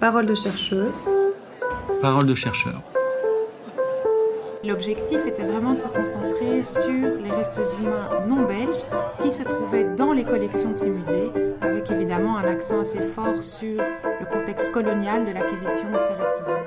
[0.00, 0.94] Parole de chercheuse.
[2.00, 2.80] Parole de chercheur.
[4.64, 8.84] L'objectif était vraiment de se concentrer sur les restes humains non belges
[9.20, 13.42] qui se trouvaient dans les collections de ces musées, avec évidemment un accent assez fort
[13.42, 13.82] sur
[14.20, 16.57] le contexte colonial de l'acquisition de ces restes humains.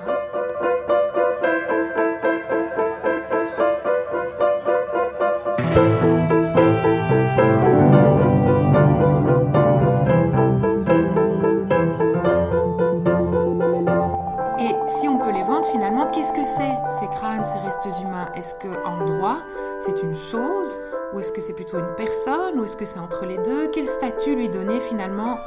[19.81, 20.80] C'est une chose
[21.13, 23.70] Ou est-ce que c'est plutôt une personne Ou est-ce que c'est entre les deux?
[23.71, 25.40] Quel statut lui donner finalement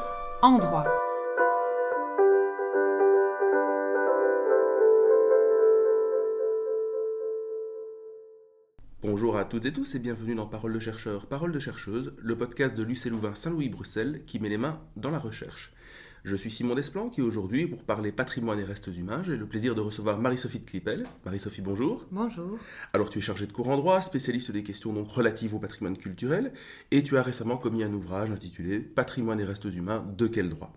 [0.43, 0.87] en droit?
[9.03, 12.37] Bonjour à toutes et tous et bienvenue dans Parole de chercheur, Parole de chercheuse, le
[12.37, 15.73] podcast de l'UC Louvain Saint-Louis-Bruxelles qui met les mains dans la recherche.
[16.25, 19.75] Je suis Simon Desplan qui aujourd'hui, pour parler patrimoine et restes humains, j'ai le plaisir
[19.75, 21.03] de recevoir Marie-Sophie de Clipel.
[21.27, 22.07] Marie-Sophie, bonjour.
[22.11, 22.59] Bonjour.
[22.95, 25.99] Alors tu es chargée de cours en droit, spécialiste des questions donc relatives au patrimoine
[25.99, 26.55] culturel,
[26.93, 30.73] et tu as récemment commis un ouvrage intitulé Patrimoine et restes humains, de quel droit?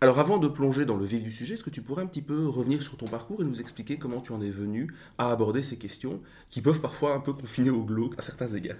[0.00, 2.22] Alors avant de plonger dans le vif du sujet, est-ce que tu pourrais un petit
[2.22, 5.62] peu revenir sur ton parcours et nous expliquer comment tu en es venu à aborder
[5.62, 8.76] ces questions qui peuvent parfois un peu confiner au glauque à certains égards?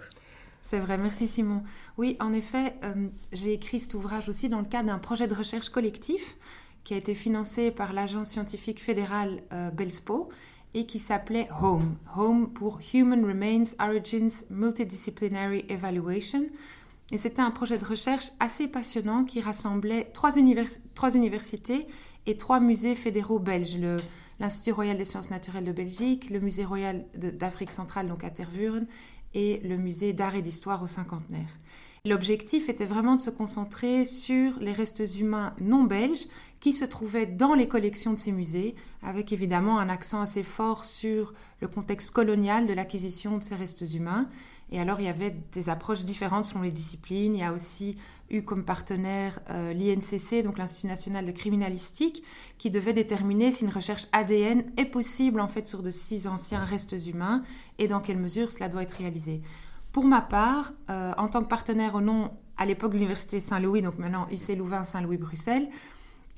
[0.67, 1.63] C'est vrai, merci Simon.
[1.97, 5.35] Oui, en effet, euh, j'ai écrit cet ouvrage aussi dans le cadre d'un projet de
[5.35, 6.37] recherche collectif
[6.83, 10.29] qui a été financé par l'agence scientifique fédérale euh, Belspo
[10.75, 11.95] et qui s'appelait HOME.
[12.17, 16.47] HOME pour Human Remains Origins Multidisciplinary Evaluation.
[17.13, 21.87] Et c'était un projet de recherche assez passionnant qui rassemblait trois, univers trois universités
[22.27, 23.79] et trois musées fédéraux belges.
[24.41, 28.87] L'Institut royal des sciences naturelles de Belgique, le Musée royal d'Afrique centrale, donc à Tervuren,
[29.37, 31.59] et le Musée d'art et d'histoire au cinquantenaire.
[32.07, 36.29] L'objectif était vraiment de se concentrer sur les restes humains non belges
[36.61, 40.85] qui se trouvaient dans les collections de ces musées, avec évidemment un accent assez fort
[40.85, 44.29] sur le contexte colonial de l'acquisition de ces restes humains.
[44.71, 47.35] Et alors, il y avait des approches différentes selon les disciplines.
[47.35, 47.97] Il y a aussi
[48.31, 52.23] eu comme partenaire euh, l'INCC, donc l'Institut national de criminalistique,
[52.59, 56.65] qui devait déterminer si une recherche ADN est possible en fait sur de six anciens
[56.65, 57.43] restes humains
[57.79, 59.41] et dans quelle mesure cela doit être réalisé.
[59.97, 63.81] Pour ma part, euh, en tant que partenaire au nom à l'époque de l'Université Saint-Louis,
[63.81, 65.71] donc maintenant UC Louvain Saint-Louis-Bruxelles,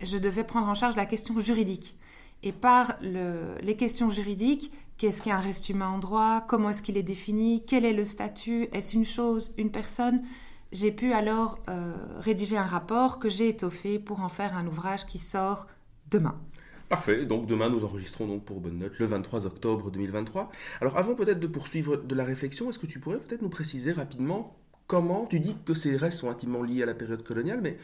[0.01, 1.99] je devais prendre en charge la question juridique.
[2.45, 6.97] Et par le, les questions juridiques, qu'est-ce qu'un reste humain en droit Comment est-ce qu'il
[6.97, 10.23] est défini Quel est le statut Est-ce une chose, une personne
[10.71, 15.05] J'ai pu alors euh, rédiger un rapport que j'ai étoffé pour en faire un ouvrage
[15.05, 15.67] qui sort
[16.13, 16.39] demain.
[16.89, 20.51] Parfait, donc demain nous enregistrons donc pour Bonne Note le 23 octobre 2023.
[20.81, 23.93] Alors avant peut-être de poursuivre de la réflexion, est-ce que tu pourrais peut-être nous préciser
[23.93, 24.57] rapidement
[24.87, 27.77] comment, tu dis que ces restes sont intimement liés à la période coloniale, mais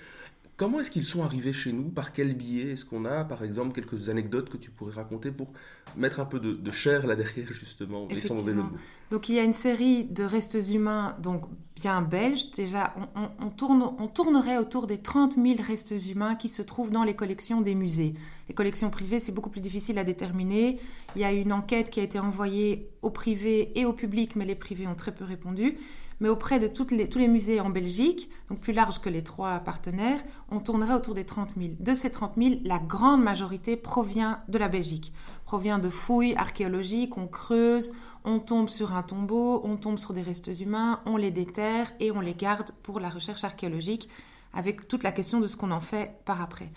[0.57, 1.89] Comment est-ce qu'ils sont arrivés chez nous?
[1.89, 5.49] Par quel biais Est-ce qu'on a, par exemple, quelques anecdotes que tu pourrais raconter pour
[5.97, 8.69] mettre un peu de, de chair là derrière, justement, sans mauvais le mot
[9.11, 11.43] Donc, il y a une série de restes humains, donc
[11.75, 12.53] bien belges.
[12.53, 16.63] Déjà, on, on, on, tourne, on tournerait autour des 30 000 restes humains qui se
[16.63, 18.15] trouvent dans les collections des musées.
[18.49, 20.79] Les collections privées, c'est beaucoup plus difficile à déterminer.
[21.17, 24.45] Il y a une enquête qui a été envoyée au privé et au public, mais
[24.45, 25.79] les privés ont très peu répondu
[26.21, 29.59] mais auprès de les, tous les musées en Belgique, donc plus large que les trois
[29.61, 31.75] partenaires, on tournerait autour des 30 000.
[31.81, 35.13] De ces 30 000, la grande majorité provient de la Belgique,
[35.45, 37.93] provient de fouilles archéologiques, on creuse,
[38.25, 42.11] on tombe sur un tombeau, on tombe sur des restes humains, on les déterre et
[42.11, 44.09] on les garde pour la recherche archéologique,
[44.53, 46.71] avec toute la question de ce qu'on en fait par après.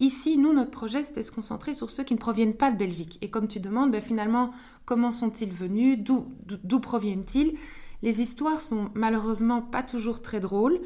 [0.00, 3.18] Ici, nous, notre projet, c'était se concentrer sur ceux qui ne proviennent pas de Belgique.
[3.20, 4.52] Et comme tu demandes, ben, finalement,
[4.84, 5.98] comment sont-ils venus?
[5.98, 7.58] D'où proviennent-ils?
[8.02, 10.80] Les histoires sont malheureusement pas toujours très drôles.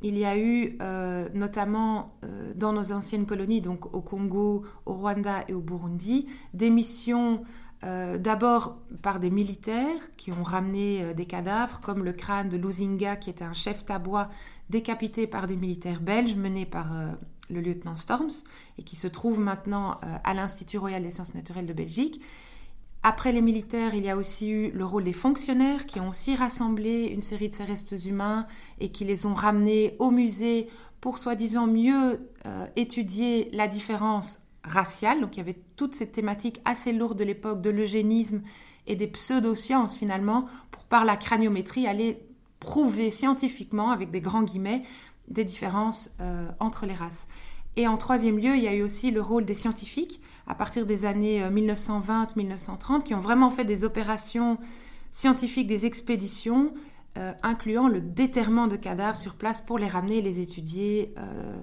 [0.00, 4.92] Il y a eu euh, notamment euh, dans nos anciennes colonies, donc au Congo, au
[4.92, 7.42] Rwanda et au Burundi, des missions
[7.84, 13.16] euh, d'abord par des militaires qui ont ramené des cadavres, comme le crâne de Luzinga,
[13.16, 14.28] qui était un chef tabois
[14.70, 16.88] décapité par des militaires belges menés par
[17.50, 18.44] le lieutenant Storms
[18.76, 22.20] et qui se trouve maintenant à l'Institut royal des sciences naturelles de Belgique.
[23.02, 26.34] Après les militaires, il y a aussi eu le rôle des fonctionnaires qui ont aussi
[26.34, 28.46] rassemblé une série de ces restes humains
[28.80, 30.68] et qui les ont ramenés au musée
[31.00, 35.20] pour soi-disant mieux euh, étudier la différence raciale.
[35.20, 38.42] Donc il y avait toute cette thématique assez lourde de l'époque de l'eugénisme
[38.88, 42.26] et des pseudosciences finalement pour par la craniométrie aller
[42.58, 44.82] prouver scientifiquement avec des grands guillemets
[45.28, 47.28] des différences euh, entre les races.
[47.76, 50.86] Et en troisième lieu, il y a eu aussi le rôle des scientifiques à partir
[50.86, 54.58] des années 1920-1930 euh, qui ont vraiment fait des opérations
[55.10, 56.72] scientifiques, des expéditions,
[57.18, 61.60] euh, incluant le déterrement de cadavres sur place pour les ramener et les étudier euh,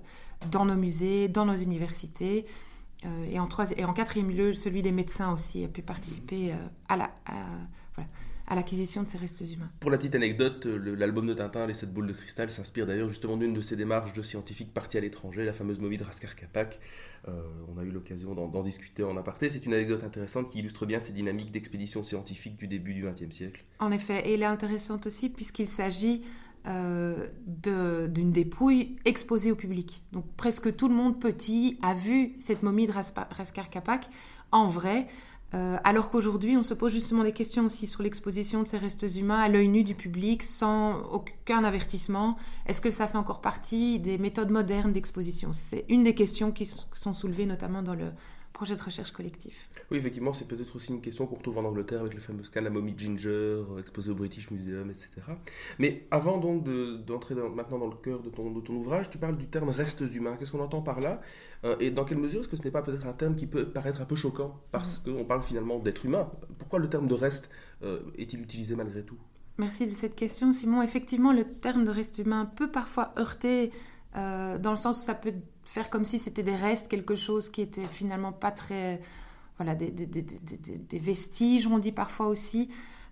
[0.52, 2.46] dans nos musées, dans nos universités.
[3.30, 3.48] Et, en
[3.78, 6.56] et en quatrième lieu, celui des médecins aussi a pu participer
[6.90, 8.02] à la, à
[8.53, 9.71] l'acquisition de ces restes humains.
[9.80, 13.38] Pour la petite anecdote, l'album de Tintin, Les sept boules de cristal, s'inspire d'ailleurs justement
[13.38, 16.80] d'une de ces démarches de scientifiques partis à l'étranger, la fameuse momie de Raskar Kapak.
[17.27, 17.31] Euh,
[17.74, 19.50] on a eu l'occasion d'en discuter en aparté.
[19.50, 23.36] C'est une anecdote intéressante qui illustre bien ces dynamiques d'expédition scientifique du début du XXe
[23.36, 23.63] siècle.
[23.80, 26.21] En effet, et elle est intéressante aussi puisqu'il s'agit
[26.68, 30.03] euh, d'une dépouille exposée au public.
[30.12, 34.09] Donc presque tout le monde petit a vu cette momie de Raskar Kapak
[34.51, 35.07] en vrai.
[35.56, 39.07] Euh, alors qu'aujourd'hui, on se pose justement des questions aussi sur l'exposition de ces restes
[39.16, 42.36] humains à l'œil nu du public sans aucun avertissement.
[42.66, 45.54] Est-ce que ça fait encore partie des méthodes modernes d'exposition?
[45.54, 48.12] C'est une des questions qui sont soulevées notamment dans le
[48.56, 49.69] projet de recherche collectif.
[49.92, 52.62] Oui, effectivement, c'est peut-être aussi une question qu'on retrouve en Angleterre avec le fameux scan
[52.62, 55.10] la momie Ginger, euh, exposé au British Museum, etc.
[55.78, 56.63] Mais avant donc
[57.06, 60.02] d'entrer maintenant dans le cœur de ton, de ton, ouvrage, tu parles du terme restes
[60.16, 60.38] humains.
[60.38, 61.22] Qu'est-ce qu'on entend par là?
[61.66, 63.66] Euh, Et dans quelle mesure est-ce que ce n'est pas peut-être un terme qui peut
[63.68, 64.60] paraître un peu choquant?
[64.72, 65.04] Parce mm.
[65.04, 66.31] qu'on parle finalement d'être humain.
[66.58, 67.50] Pourquoi le terme de reste
[67.84, 69.18] euh, est-il utilisé malgré tout?
[69.58, 70.81] Merci de cette question, Simon.
[70.81, 73.72] Effectivement, le terme de reste humain peut parfois heurter
[74.13, 75.34] dans le sens où ça peut
[75.65, 79.01] faire comme si c'était des restes, quelque chose qui était finalement pas très...
[79.57, 82.69] Voilà, des, vestiges, on dit parfois aussi.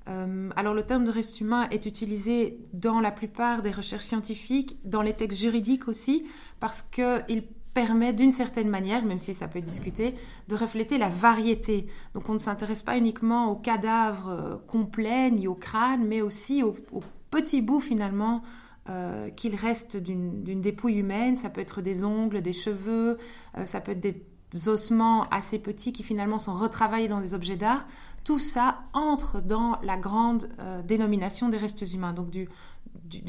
[0.09, 4.77] Euh, alors le terme de reste humain est utilisé dans la plupart des recherches scientifiques,
[4.83, 6.25] dans les textes juridiques aussi,
[6.59, 10.15] parce qu'il permet d'une certaine manière, même si ça peut discuté,
[10.49, 11.87] de refléter la variété.
[12.13, 16.61] Donc on ne s'intéresse pas uniquement aux cadavres euh, complets ni au crâne, mais aussi
[16.61, 18.43] aux, aux petits bouts finalement
[18.89, 21.37] euh, qu'il reste d'une dépouille humaine.
[21.37, 23.17] Ça peut être des ongles, des cheveux,
[23.57, 24.25] euh, ça peut être des
[24.67, 27.87] ossements assez petits qui finalement sont retravaillés dans des objets d'art.
[28.25, 32.49] Tout ça entre dans la grande euh, dénomination des restes humains, donc du,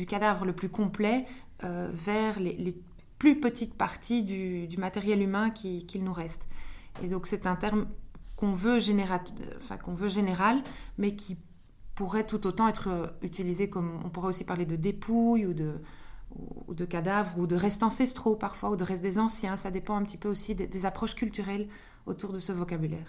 [0.06, 1.24] cadavre le plus complet
[1.62, 2.76] vers les,
[3.18, 6.48] plus petites parties du, matériel humain qu'il nous reste.
[7.02, 7.86] Et donc c'est un terme
[8.34, 10.62] qu'on veut, veut général,
[10.98, 11.36] mais qui
[11.94, 15.74] pourrait tout autant être euh, utilisé comme on pourrait aussi parler de dépouilles ou de,
[16.68, 19.56] ou de cadavres ou de restes ancestraux parfois ou de restes des anciens.
[19.56, 21.68] Ça dépend un petit peu aussi des approches culturelles
[22.06, 23.08] autour de ce vocabulaire.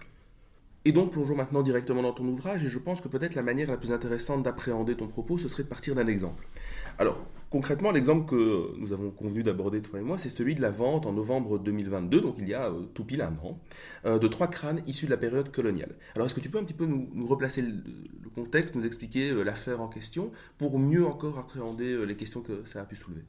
[0.88, 3.68] Et donc plongeons maintenant directement dans ton ouvrage, et je pense que peut-être la manière
[3.68, 6.48] la plus intéressante d'appréhender ton propos, ce serait de partir d'un exemple.
[7.00, 10.70] Alors, concrètement, l'exemple que nous avons convenu d'aborder, toi et moi, c'est celui de la
[10.70, 13.60] vente en novembre 2022, donc il y a euh, tout pile un an,
[14.06, 15.96] euh, de trois crânes issus de la période coloniale.
[16.14, 19.42] Alors, est-ce que tu peux un petit peu nous, replacer le, contexte, nous expliquer euh,
[19.42, 23.24] l'affaire en question, pour mieux encore appréhender les questions que ça a pu soulever?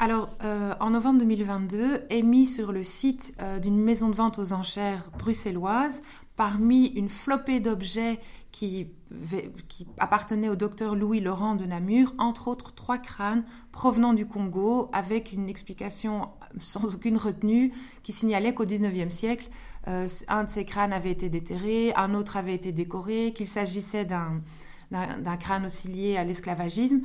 [0.00, 0.30] Alors,
[0.80, 6.00] en novembre 2022, est mis sur le site d'une maison de vente aux enchères bruxelloise
[6.40, 8.18] parmi une flopée d'objets
[8.50, 8.88] qui,
[9.68, 14.88] qui, appartenaient au docteur Louis Laurent de Namur, entre autres trois crânes provenant du Congo,
[14.94, 19.50] avec une explication sans aucune retenue qui signalait qu'au XIXe siècle,
[19.88, 24.06] euh, un de ces crânes avait été déterré, un autre avait été décoré, qu'il s'agissait
[24.06, 24.40] d'un
[25.38, 27.00] crâne aussi lié à l'esclavagisme.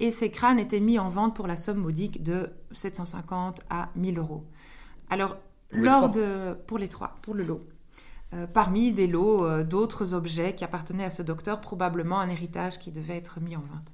[0.00, 4.18] Et ces crânes étaient mis en vente pour la somme modique de 750 à 1000
[4.18, 4.44] euros.
[5.10, 5.36] Alors,
[5.70, 6.54] lors de.
[6.66, 7.62] Pour les trois, pour le lot.
[8.32, 12.78] Euh, parmi des lots euh, d'autres objets qui appartenaient à ce docteur, probablement un héritage
[12.78, 13.92] qui devait être mis en vente.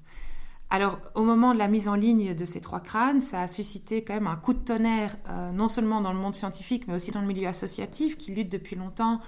[0.68, 4.04] Alors, au moment de la mise en ligne de ces trois crânes, ça a suscité
[4.04, 7.12] quand même un coup de tonnerre, euh, non seulement dans le monde scientifique, mais aussi
[7.12, 9.20] dans le milieu associatif, qui lutte depuis longtemps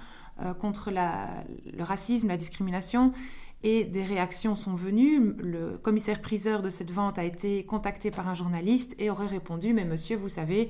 [0.61, 3.11] contre le racisme, la discrimination.
[3.61, 5.33] Et des réactions sont venues.
[5.37, 9.73] Le commissaire priseur de cette vente a été contacté par un journaliste et aurait répondu,
[9.73, 10.69] mais monsieur, vous savez,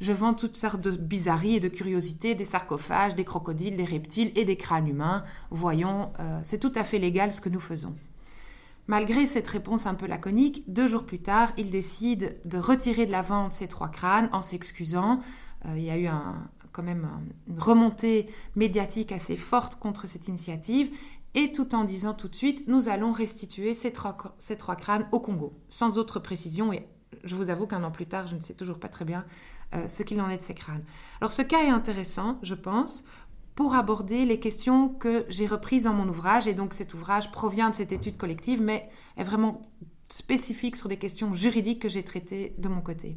[0.00, 4.32] je vends toutes sortes de bizarreries et de curiosités, des sarcophages, des crocodiles, des reptiles
[4.34, 5.24] et des crânes humains.
[5.50, 7.94] Voyons, euh, c'est tout à fait légal ce que nous faisons.
[8.86, 13.12] Malgré cette réponse un peu laconique, deux jours plus tard, il décide de retirer de
[13.12, 15.20] la vente ces trois crânes en s'excusant.
[15.66, 16.08] Euh, il y a eu
[16.72, 17.06] quand même
[17.46, 20.90] une remontée médiatique assez forte contre cette initiative
[21.34, 25.06] et tout en disant tout de suite, nous allons restituer ces trois, ces trois crânes
[25.12, 26.72] au Congo, sans autre précision.
[26.72, 26.88] Et
[27.24, 29.24] je vous avoue qu'un an plus tard, je ne sais toujours pas très bien
[29.74, 30.82] euh, ce qu'il en est de ces crânes.
[31.20, 33.04] Alors ce cas est intéressant, je pense,
[33.54, 36.48] pour aborder les questions que j'ai reprises dans mon ouvrage.
[36.48, 39.70] Et donc cet ouvrage provient de cette étude collective, mais est vraiment
[40.08, 43.16] spécifique sur des questions juridiques que j'ai traitées de mon côté.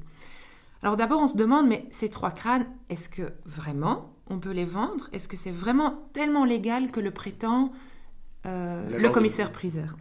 [0.84, 4.66] Alors d'abord, on se demande, mais ces trois crânes, est-ce que vraiment on peut les
[4.66, 5.10] vendre?
[5.14, 7.72] Est-ce que c'est vraiment tellement légal que le prétend
[8.46, 9.96] euh, le commissaire priseur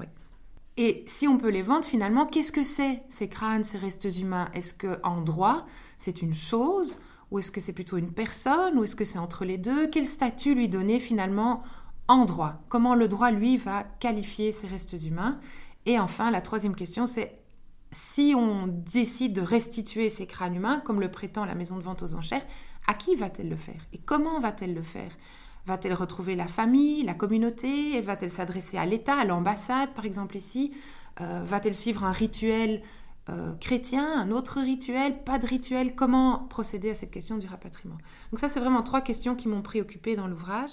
[0.77, 4.49] Et si on peut les vendre, finalement, qu'est-ce que c'est ces crânes, ces restes humains?
[4.55, 5.67] Est-ce qu'en droit,
[5.99, 7.01] c'est une chose?
[7.31, 8.79] Ou est-ce que c'est plutôt une personne?
[8.79, 9.87] Ou est-ce que c'est entre les deux?
[9.87, 11.63] Quel statut lui donner finalement
[12.09, 12.63] en droit?
[12.69, 15.39] Comment le droit, lui, va qualifier ces restes humains?
[15.87, 17.39] Et enfin, la troisième question, c'est
[17.91, 22.03] si on décide de restituer ces crânes humains, comme le prétend la maison de vente
[22.03, 22.45] aux enchères,
[22.87, 23.87] à qui va-t-elle le faire?
[23.93, 25.11] Et comment va-t-elle le faire?
[25.67, 28.01] Va-t-elle retrouver la famille, la communauté?
[28.01, 30.73] Va-t-elle s'adresser à l'État, à l'ambassade par exemple ici?
[31.21, 32.83] Euh, Va-t-elle suivre un rituel
[33.29, 35.95] euh, chrétien, un autre rituel, pas de rituel.
[35.95, 37.99] Comment procéder à cette question du rapatriement?
[38.33, 40.71] Donc ça, c'est vraiment trois questions qui m'ont préoccupée dans l'ouvrage.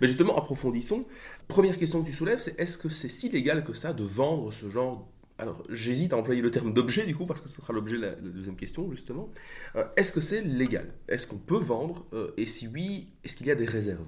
[0.00, 1.04] Mais justement, approfondissons.
[1.48, 4.52] Première question que tu soulèves, c'est est-ce que c'est si légal que ça de vendre
[4.52, 5.08] ce genre
[5.38, 8.02] alors, j'hésite à employer le terme d'objet, du coup, parce que ce sera l'objet de
[8.02, 9.28] la deuxième question, justement.
[9.74, 10.94] Euh, est-ce que c'est légal?
[11.08, 12.06] Est-ce qu'on peut vendre?
[12.14, 14.06] Euh, Et si oui, est-ce qu'il y a des réserves?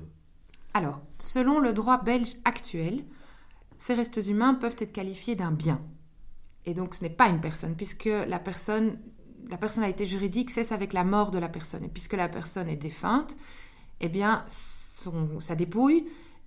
[0.73, 3.05] Alors, selon le droit belge actuel,
[3.77, 5.83] ces restes humains peuvent être qualifiés d'un bien.
[6.65, 8.99] Et donc, ce n'est pas une personne, puisque la personne,
[9.51, 11.85] la personnalité juridique cesse avec la mort de la personne.
[11.85, 13.37] Et puisque la personne est défunte,
[14.01, 16.07] eh bien, sa dépouille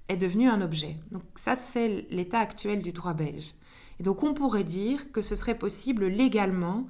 [0.09, 0.97] est devenue un objet.
[1.11, 3.53] Donc, ça, c'est l'état actuel du droit belge.
[4.01, 6.87] Donc on pourrait dire que ce serait possible légalement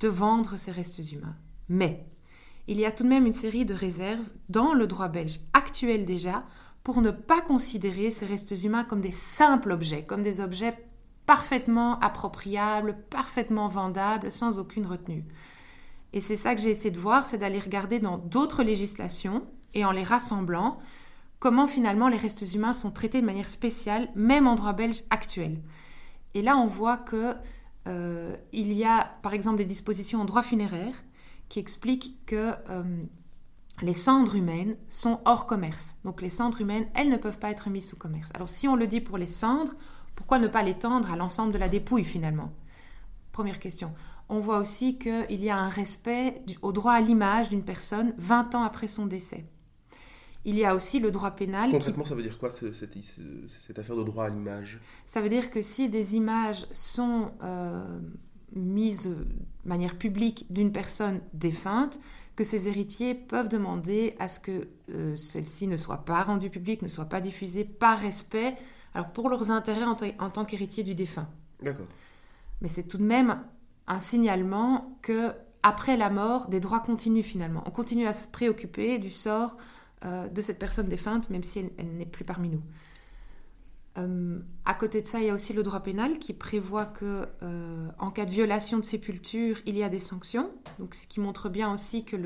[0.00, 1.36] de vendre ces restes humains.
[1.68, 2.06] Mais
[2.68, 6.04] il y a tout de même une série de réserves dans le droit belge actuel
[6.04, 6.44] déjà
[6.82, 10.76] pour ne pas considérer ces restes humains comme des simples objets, comme des objets
[11.26, 15.24] parfaitement appropriables, parfaitement vendables, sans aucune retenue.
[16.12, 19.44] Et c'est ça que j'ai essayé de voir, c'est d'aller regarder dans d'autres législations
[19.74, 20.78] et en les rassemblant,
[21.40, 25.60] comment finalement les restes humains sont traités de manière spéciale, même en droit belge actuel.
[26.36, 27.34] Et là, on voit que
[27.88, 30.94] euh, il y a, par exemple, des dispositions en droit funéraire
[31.48, 33.04] qui expliquent que euh,
[33.80, 35.96] les cendres humaines sont hors commerce.
[36.04, 38.32] Donc les cendres humaines, elles ne peuvent pas être mises sous commerce.
[38.34, 39.72] Alors si on le dit pour les cendres,
[40.14, 42.52] pourquoi ne pas l'étendre à l'ensemble de la dépouille finalement?
[43.32, 43.94] Première question.
[44.28, 48.56] On voit aussi qu'il y a un respect au droit à l'image d'une personne 20
[48.56, 49.46] ans après son décès.
[50.46, 51.72] Il y a aussi le droit pénal.
[51.72, 54.78] Concrètement, ça veut dire quoi cette, cette, affaire de droit à l'image?
[55.04, 57.98] Ça veut dire que si des images sont euh,
[58.52, 59.26] mises de
[59.68, 61.98] manière publique d'une personne défunte,
[62.36, 66.80] que ses héritiers peuvent demander à ce que euh, celle-ci ne soit pas rendue publique,
[66.82, 68.54] ne soit pas diffusée par respect,
[68.94, 71.28] alors pour leurs intérêts en, en tant qu'héritier du défunt.
[71.60, 71.86] D'accord.
[72.60, 73.42] Mais c'est tout de même
[73.88, 75.32] un signalement que
[75.64, 77.64] après la mort, des droits continuent finalement.
[77.66, 79.56] On continue à se préoccuper du sort
[80.04, 82.62] euh, de cette personne défunte, même si elle, n'est plus parmi nous.
[83.98, 87.26] Euh, à côté de ça, il y a aussi le droit pénal qui prévoit que
[87.42, 90.50] euh, en cas de violation de sépulture, il y a des sanctions.
[90.78, 92.16] Donc, ce qui montre bien aussi que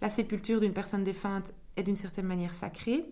[0.00, 3.04] la sépulture d'une personne défunte est d'une certaine manière sacrée.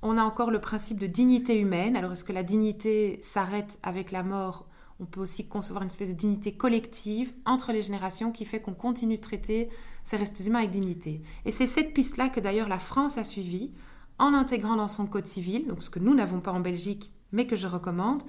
[0.00, 1.96] On a encore le principe de dignité humaine.
[1.96, 4.67] Alors, est-ce que la dignité s'arrête avec la mort
[5.00, 8.74] On peut aussi concevoir une espèce de dignité collective entre les générations qui fait qu'on
[8.74, 9.68] continue de traiter
[10.04, 11.22] ces restes humains avec dignité.
[11.44, 13.70] Et c'est cette piste-là que d'ailleurs la France a suivie
[14.18, 17.46] en intégrant dans son code civil, donc ce que nous n'avons pas en Belgique, mais
[17.46, 18.24] que je recommande,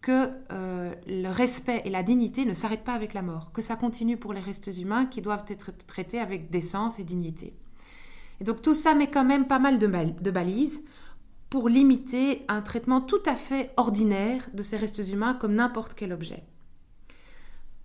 [0.00, 3.74] que euh, le respect et la dignité ne s'arrêtent pas avec la mort, que ça
[3.74, 7.54] continue pour les restes humains qui doivent être traités avec décence et dignité.
[8.40, 10.84] Et donc tout ça met quand même pas mal de, de balises
[11.54, 16.12] pour limiter un traitement tout à fait ordinaire de ces restes humains comme n'importe quel
[16.12, 16.42] objet.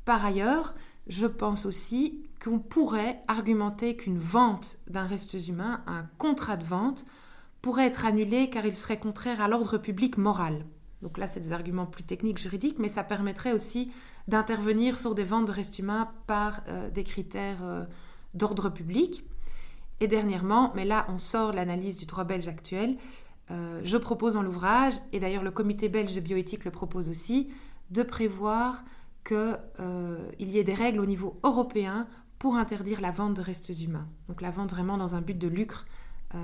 [0.06, 0.74] Par ailleurs,
[1.06, 7.06] je pense aussi qu'on pourrait argumenter qu'une vente d'un reste humain, un contrat de vente,
[7.62, 10.66] pourrait être annulé car il serait contraire à l'ordre public moral.
[11.04, 13.92] Donc là, c'est des arguments plus techniques, juridiques, mais ça permettrait aussi
[14.28, 17.86] d'intervenir sur des ventes de restes humains par euh, des critères euh,
[18.34, 19.24] d'ordre public.
[20.00, 22.98] Et dernièrement, mais là, on sort l'analyse du droit belge actuel,
[23.52, 27.50] euh, je propose dans l'ouvrage, et d'ailleurs le comité belge de bioéthique le propose aussi,
[27.90, 28.84] de prévoir
[29.26, 33.70] qu'il euh, y ait des règles au niveau européen pour interdire la vente de restes
[33.82, 34.08] humains.
[34.28, 35.86] Donc la vente vraiment dans un but de lucre
[36.36, 36.38] euh,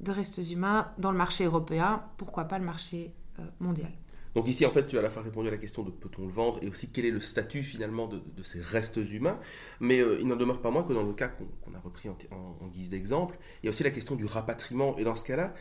[0.00, 3.14] de restes humains dans le marché européen, pourquoi pas le marché
[3.60, 3.92] mondial.
[4.34, 6.26] Donc ici, en fait, tu as à la fois répondu à la question de peut-on
[6.26, 9.38] le vendre et aussi quel est le statut finalement de, ces restes humains.
[9.78, 12.90] Mais il n'en demeure pas moins que dans le cas qu'on a repris en, guise
[12.90, 14.96] d'exemple, il y a aussi la question du rapatriement.
[14.98, 15.54] Et dans ce cas-là,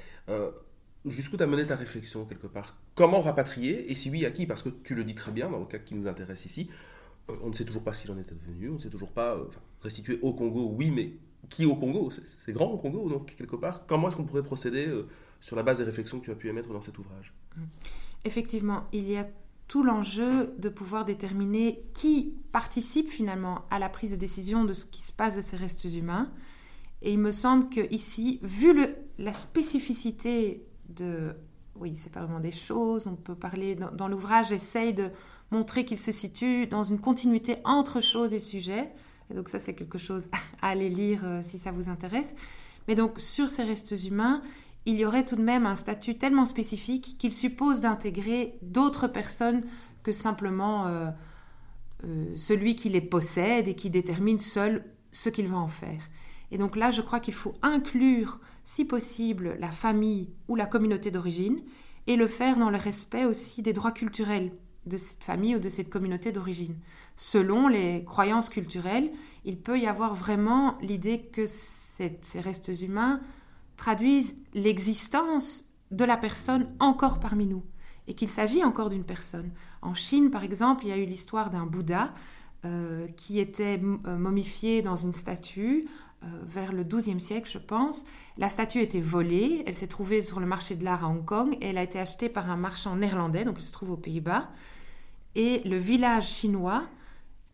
[1.06, 2.78] jusqu'où t'as mené ta réflexion quelque part?
[2.96, 4.46] Comment rapatrier Et si oui, à qui?
[4.46, 6.70] Parce que tu le dis très bien, dans le cas qui nous intéresse ici,
[7.30, 9.36] euh, on ne sait toujours pas qu'il en est devenu, on ne sait toujours pas
[9.36, 9.46] euh,
[9.82, 11.14] restituer au Congo, oui, mais
[11.50, 12.10] qui au Congo?
[12.12, 13.86] C'est grand au Congo, donc quelque part?
[13.86, 15.08] Comment est-ce qu'on pourrait procéder euh,
[15.42, 17.34] sur la base des réflexions que tu as pu émettre dans cet ouvrage?
[18.26, 19.28] Effectivement, il y a
[19.68, 24.86] tout l'enjeu de pouvoir déterminer qui participe finalement à la prise de décision de ce
[24.86, 26.32] qui se passe de ces restes humains.
[27.02, 28.74] Et il me semble que ici, vu
[29.18, 31.36] la spécificité de...
[31.76, 33.76] Oui, c'est pas vraiment des choses, on peut parler...
[33.76, 35.10] Dans, l'ouvrage, j'essaye de
[35.52, 38.92] montrer qu'il se situe dans une continuité entre choses et sujets.
[39.30, 40.30] Et donc ça, c'est quelque chose
[40.62, 42.36] à aller lire euh, si ça vous intéresse.
[42.88, 44.42] Mais donc, sur ces restes humains,
[44.86, 49.64] il y aurait tout de même un statut tellement spécifique qu'il suppose d'intégrer d'autres personnes
[50.04, 50.88] que simplement...
[50.88, 51.10] Euh,
[52.36, 56.02] celui qui les possède et qui détermine seul ce qu'il va en faire.
[56.52, 61.10] Et donc là, je crois qu'il faut inclure, si possible, la famille ou la communauté
[61.10, 61.62] d'origine
[62.06, 64.52] et le faire dans le respect aussi des droits culturels
[64.86, 66.76] de cette famille ou de cette communauté d'origine.
[67.16, 69.10] Selon les croyances culturelles,
[69.46, 73.22] il peut y avoir vraiment l'idée que ces restes humains
[73.78, 77.64] traduisent l'existence de la personne encore parmi nous
[78.08, 79.52] et qu'il s'agit encore d'une personne.
[79.82, 82.14] En Chine, par exemple, il y a eu l'histoire d'un Bouddha
[82.66, 85.88] euh, qui était euh, momifié dans une statue
[86.22, 88.06] vers le XIIe siècle, je pense.
[88.38, 91.58] La statue était volée, elle s'est trouvée sur le marché de l'art à Hong Kong
[91.62, 94.50] et elle a été achetée par un marchand néerlandais, donc elle se trouve aux Pays-Bas.
[95.36, 96.84] Et le village chinois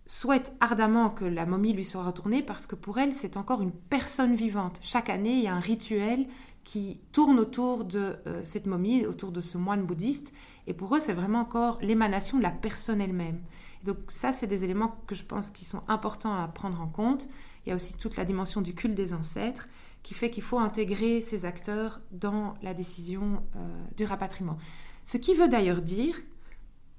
[0.05, 3.71] souhaite ardemment que la momie lui soit retournée parce que pour elle, c'est encore une
[3.71, 4.79] personne vivante.
[4.81, 6.25] Chaque année, il y a un rituel
[6.63, 10.31] qui tourne autour de cette momie, autour de ce moine bouddhiste.
[10.67, 13.41] Et pour eux, c'est vraiment encore l'émanation de la personne elle-même.
[13.83, 17.27] Donc ça, c'est des éléments que je pense qui sont importants à prendre en compte.
[17.65, 19.67] Il y a aussi toute la dimension du culte des ancêtres
[20.03, 24.57] qui fait qu'il faut intégrer ces acteurs dans la décision euh, du rapatriement.
[25.05, 26.15] Ce qui veut d'ailleurs dire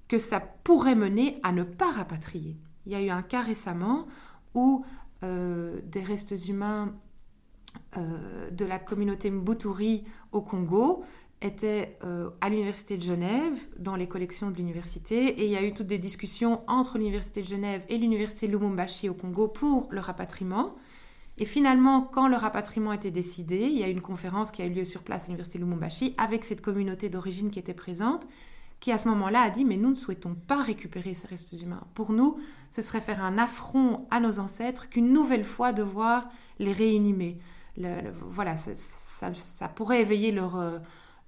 [0.09, 2.57] que ça pourrait mener à ne pas rapatrier.
[2.87, 4.07] Il y a eu un cas récemment
[4.55, 4.85] où
[5.23, 6.95] euh, des restes humains
[7.97, 11.05] euh, de la communauté Mbuturi au Congo
[11.45, 15.63] était euh, à l'Université de Genève, dans les collections de l'université, et il y a
[15.63, 20.01] eu toutes des discussions entre l'Université de Genève et l'Université Lumumbashi au Congo pour le
[20.01, 20.75] rapatriement.
[21.37, 24.67] Et finalement, quand le rapatriement était décidé, il y a eu une conférence qui a
[24.67, 28.27] eu lieu sur place à l'Université Lumumbashi avec cette communauté d'origine qui était présente,
[28.81, 31.83] qui à ce moment-là a dit, mais nous ne souhaitons pas récupérer ces restes humains.
[31.95, 32.39] Pour nous,
[32.71, 37.39] ce serait faire un affront à nos ancêtres qu'une nouvelle fois devoir les réanimer.
[37.77, 40.57] voilà, ça, pourrait éveiller leur...
[40.57, 40.79] Euh,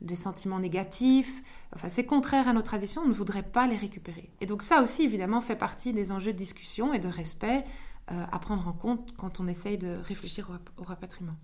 [0.01, 1.43] des sentiments négatifs.
[1.75, 4.31] Enfin, c'est contraire à nos traditions, on ne voudrait pas les récupérer.
[4.41, 7.65] Et donc ça aussi, évidemment, fait partie des enjeux de discussion et de respect
[8.13, 11.35] euh, à prendre en compte quand on essaye de réfléchir au, rapatriement.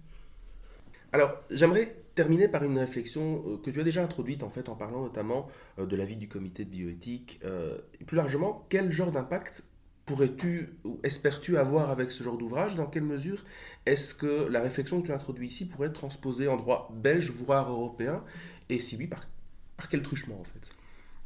[1.12, 4.76] Alors, j'aimerais terminer par une réflexion euh, que tu as déjà introduite en fait en
[4.76, 5.44] parlant notamment
[5.78, 7.40] euh, de l'avis du comité de bioéthique.
[8.00, 9.64] et plus largement, quel genre d'impact
[10.12, 12.76] pourrais-tu ou espères-tu avoir avec ce genre d'ouvrage?
[12.76, 13.44] Dans quelle mesure
[13.86, 17.70] est-ce que la réflexion que tu introduis ici pourrait être transposée en droit belge, voire
[17.70, 18.22] européen?
[18.68, 19.26] Et si oui, par,
[19.88, 20.70] quel truchement en fait?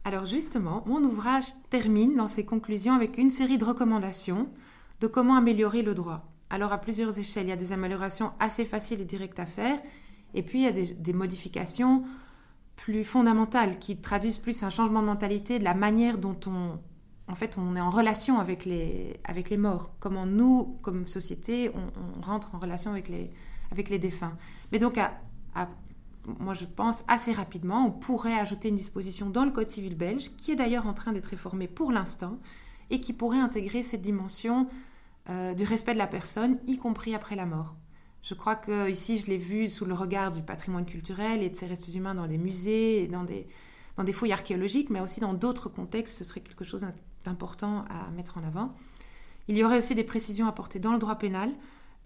[0.05, 4.49] Alors justement, mon ouvrage termine dans ses conclusions avec une série de recommandations
[5.01, 6.25] de comment améliorer le droit.
[6.49, 9.81] Alors à plusieurs échelles, il y a des améliorations assez faciles et directes à faire,
[10.35, 12.05] et puis il y a des modifications
[12.77, 16.79] plus fondamentales qui traduisent plus un changement de mentalité de la manière dont on
[17.29, 19.91] en fait, on est en relation avec les, avec les morts.
[19.99, 23.31] Comment nous, comme société, on, rentre en relation avec les,
[23.73, 24.37] avec les défunts.
[24.71, 24.99] Mais donc,
[26.39, 30.31] moi, je pense assez rapidement, on pourrait ajouter une disposition dans le Code civil belge,
[30.37, 32.39] qui est d'ailleurs en train d'être réformé pour l'instant,
[32.91, 34.69] et qui pourrait intégrer cette dimension
[35.29, 37.75] euh, du respect de la personne, y compris après la mort.
[38.23, 41.57] Je crois que ici, je l'ai vu sous le regard du patrimoine culturel et de
[41.57, 43.49] ces restes humains dans des musées, et dans des,
[43.97, 46.85] dans des fouilles archéologiques, mais aussi dans d'autres contextes, ce serait quelque chose
[47.29, 48.73] important à mettre en avant.
[49.49, 51.53] Il y aurait aussi des précisions apportées dans le droit pénal.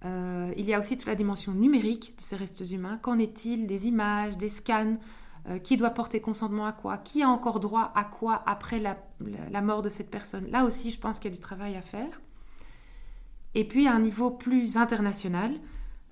[0.04, 2.98] Euh, il y a aussi toute la dimension numérique de ces restes humains.
[2.98, 4.96] Qu'en est-il des images, des scans
[5.48, 9.62] euh, Qui doit porter consentement à quoi Qui a encore droit à quoi après la,
[9.62, 10.46] mort de cette personne?
[10.50, 12.20] Là aussi, je pense qu'il y a du travail à faire.
[13.54, 15.58] Et puis, à un niveau plus international,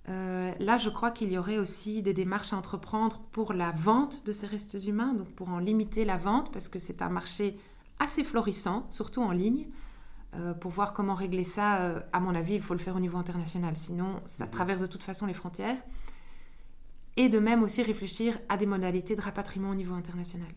[0.09, 4.25] euh, là, je crois qu'il y aurait aussi des démarches à entreprendre pour la vente
[4.27, 7.59] de ces restes humains, donc pour en limiter la vente, parce que c'est un marché
[8.01, 9.67] assez florissant, surtout en ligne.
[10.35, 13.01] Euh, pour voir comment régler ça, euh, à mon avis, il faut le faire au
[13.01, 14.51] niveau international, sinon ça mhm.
[14.51, 15.79] traverse de toute façon les frontières.
[17.17, 20.49] Et de même aussi réfléchir à des modalités de rapatriement au niveau international.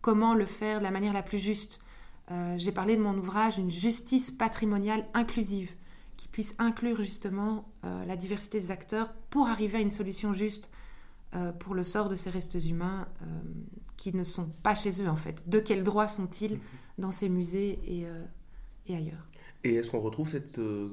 [0.00, 1.82] Comment le faire de la manière la plus juste
[2.30, 5.74] euh, J'ai parlé de mon ouvrage Une justice patrimoniale inclusive,
[6.16, 10.70] qui puisse inclure justement la diversité des acteurs pour arriver à une solution juste
[11.58, 13.08] pour le sort de ces restes humains
[13.96, 15.48] qui ne sont pas chez eux en fait.
[15.48, 16.60] De quels droits sont-ils mhm.
[16.98, 18.24] dans ces musées et, euh,
[18.86, 19.28] et ailleurs
[19.62, 20.88] Et est-ce qu'on retrouve cette, euh,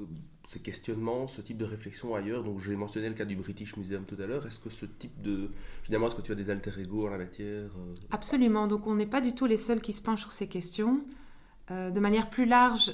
[0.48, 4.04] ces questionnements, ce type de réflexion ailleurs Donc j'ai mentionné le cas du British Museum
[4.04, 4.46] tout à l'heure.
[4.46, 5.50] Est-ce que ce type de...
[5.82, 7.94] Finalement, est-ce que tu as des alter ego en la matière euh?
[8.10, 8.66] Absolument.
[8.66, 11.00] Donc on n'est pas du tout les seuls qui se penchent sur ces questions.
[11.70, 12.92] de manière plus large,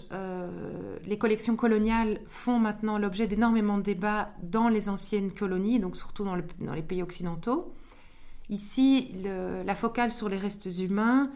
[1.05, 6.25] les collections coloniales font maintenant l'objet d'énormément de débats dans les anciennes colonies, donc surtout
[6.25, 7.75] dans, dans les pays occidentaux.
[8.51, 11.31] Ici, la focale sur les restes humains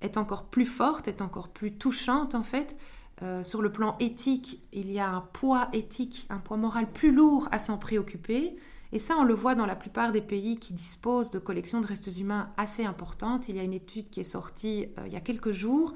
[0.00, 2.76] est encore plus forte, est encore plus touchante en fait.
[3.22, 7.12] Euh, sur le plan éthique, il y a un poids éthique, un poids moral plus
[7.12, 8.56] lourd à s'en préoccuper.
[8.92, 11.86] Et ça, on le voit dans la plupart des pays qui disposent de collections de
[11.86, 13.48] restes humains assez importantes.
[13.48, 15.94] Il y a une étude qui est sortie euh, il y a quelques jours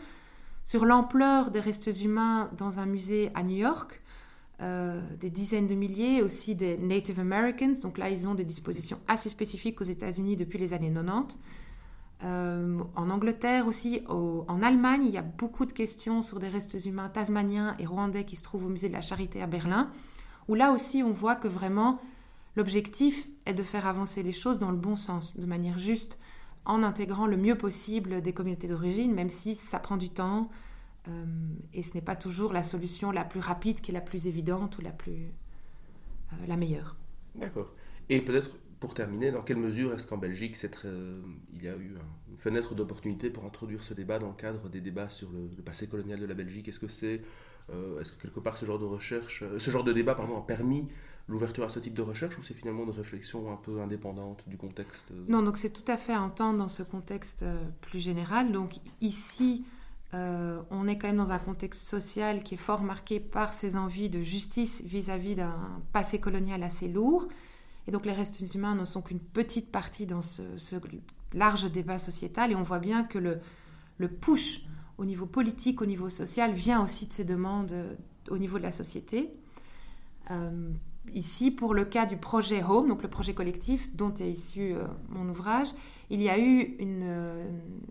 [0.63, 4.01] sur l'ampleur des restes humains dans un musée à New York,
[4.61, 7.75] euh, des dizaines de milliers, aussi des Native Americans.
[7.83, 11.39] Donc là, ils ont des dispositions assez spécifiques aux États-Unis depuis les années 90.
[12.23, 16.85] Euh, en Angleterre aussi, en Allemagne, il y a beaucoup de questions sur des restes
[16.85, 19.91] humains tasmaniens et rwandais qui se trouvent au musée de la Charité à Berlin,
[20.49, 22.01] où là aussi on voit que vraiment
[22.57, 26.19] l'objectif est de faire avancer les choses dans le bon sens, de manière juste,
[26.65, 30.49] en intégrant le mieux possible des communautés d'origine, même si ça prend du temps
[31.73, 34.79] et ce n'est pas toujours la solution la plus rapide qui est la plus évidente
[34.79, 35.33] ou la plus
[36.33, 36.97] euh, la meilleure.
[37.35, 37.73] D'accord.
[38.09, 40.57] Et peut-être pour terminer, dans quelle mesure est-ce qu'en Belgique,
[41.55, 41.97] il y a eu
[42.29, 45.89] une fenêtre d'opportunité pour introduire ce débat dans le cadre des débats sur le, passé
[45.89, 46.69] colonial de la Belgique?
[46.69, 47.23] Est-ce que c'est,
[47.71, 50.43] euh, est-ce que quelque part ce genre de recherche, ce genre de débat, pardon, a
[50.43, 50.87] permis
[51.29, 54.59] l'ouverture à ce type de recherche ou c'est finalement une réflexion un peu indépendante du
[54.59, 57.47] contexte Non, donc c'est tout à fait à entendre dans ce contexte
[57.81, 58.53] plus général.
[58.53, 59.65] Donc ici,
[60.15, 63.77] euh, on est quand même dans un contexte social qui est fort marqué par ces
[63.77, 65.57] envies de justice vis-à-vis d'un
[65.93, 67.27] passé colonial assez lourd.
[67.89, 70.43] Et donc les restes humains ne sont qu'une petite partie dans ce,
[71.33, 72.53] large débat sociétal.
[72.53, 74.63] Et on voit bien que le, push
[74.99, 77.95] au niveau politique, au niveau social, vient aussi de ces demandes euh,
[78.31, 79.33] au niveau de la société.
[80.31, 80.71] Euh,
[81.13, 84.85] ici, pour le cas du projet Home, donc le projet collectif dont est issu euh,
[85.11, 85.69] mon ouvrage,
[86.11, 87.47] il y a eu une euh,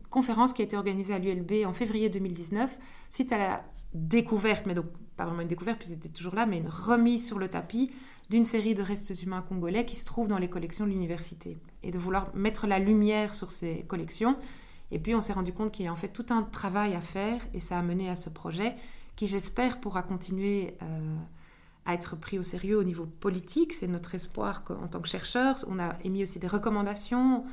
[0.09, 4.73] conférence qui a été organisée à l'ULB en février 2019 suite à la découverte, mais
[4.73, 7.91] donc pas vraiment une découverte puisqu'ils étaient toujours là, mais une remise sur le tapis
[8.29, 11.91] d'une série de restes humains congolais qui se trouvent dans les collections de l'université et
[11.91, 14.37] de vouloir mettre la lumière sur ces collections.
[14.91, 17.01] Et puis on s'est rendu compte qu'il y a en fait tout un travail à
[17.01, 18.75] faire et ça a mené à ce projet
[19.15, 20.75] qui j'espère pourra continuer.
[20.81, 21.15] Euh,
[21.85, 23.73] à être pris au sérieux au niveau politique.
[23.73, 27.43] C'est notre espoir qu'en tant que chercheurs, on a émis aussi des recommandations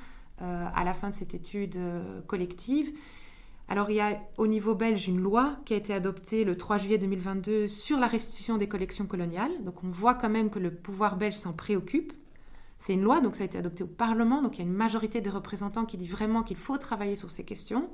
[0.42, 2.92] euh, à la fin de cette étude euh, collective.
[3.68, 6.78] Alors il y a au niveau belge une loi qui a été adoptée le 3
[6.78, 9.52] juillet 2022 sur la restitution des collections coloniales.
[9.62, 12.12] Donc on voit quand même que le pouvoir belge s'en préoccupe.
[12.78, 14.74] C'est une loi, donc ça a été adopté au Parlement, donc il y a une
[14.74, 17.90] majorité des représentants qui dit vraiment qu'il faut travailler sur ces questions,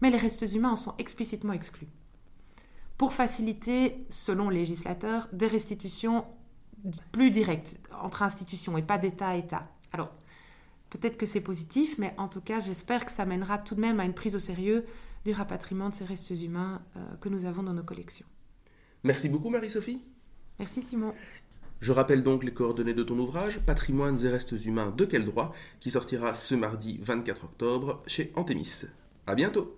[0.00, 1.88] mais les restes humains en sont explicitement exclus
[2.98, 6.24] pour faciliter, selon le législateur, des restitutions
[7.12, 9.68] plus directes entre institutions et pas d'État à État.
[9.92, 10.10] Alors,
[10.90, 14.00] peut-être que c'est positif, mais en tout cas, j'espère que ça mènera tout de même
[14.00, 14.84] à une prise au sérieux
[15.24, 18.26] du rapatriement de ces restes humains euh, que nous avons dans nos collections.
[19.04, 20.04] Merci beaucoup, Marie-Sophie.
[20.58, 21.14] Merci, Simon.
[21.80, 25.52] Je rappelle donc les coordonnées de ton ouvrage, Patrimoines et restes humains de quel droit,
[25.80, 28.84] qui sortira ce mardi 24 octobre chez Antémis.
[29.26, 29.76] À bientôt.